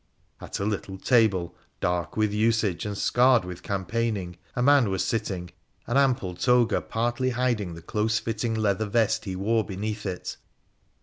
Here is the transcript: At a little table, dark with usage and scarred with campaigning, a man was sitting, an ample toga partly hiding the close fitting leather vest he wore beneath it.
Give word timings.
At 0.39 0.59
a 0.59 0.65
little 0.65 0.97
table, 0.97 1.55
dark 1.79 2.17
with 2.17 2.33
usage 2.33 2.87
and 2.87 2.97
scarred 2.97 3.45
with 3.45 3.61
campaigning, 3.61 4.35
a 4.55 4.63
man 4.63 4.89
was 4.89 5.05
sitting, 5.05 5.51
an 5.85 5.95
ample 5.95 6.33
toga 6.33 6.81
partly 6.81 7.29
hiding 7.29 7.75
the 7.75 7.83
close 7.83 8.17
fitting 8.17 8.55
leather 8.55 8.85
vest 8.87 9.25
he 9.25 9.35
wore 9.35 9.63
beneath 9.63 10.07
it. 10.07 10.37